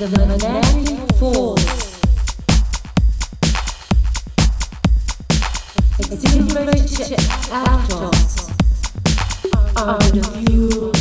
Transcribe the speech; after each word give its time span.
Force 0.00 2.00
exhilarates 5.98 7.12
atoms 7.52 8.48
are 9.76 9.98
the 9.98 10.10
desire. 10.14 10.99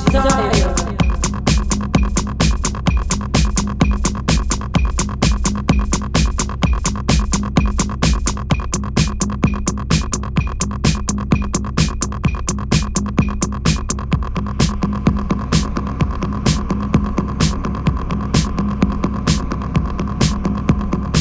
desire 0.00 0.71